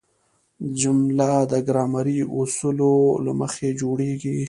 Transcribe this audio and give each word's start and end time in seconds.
جمله 0.79 1.29
د 1.51 1.53
ګرامري 1.67 2.19
اصولو 2.39 2.93
له 3.25 3.31
مخه 3.39 3.67
جوړیږي. 3.81 4.37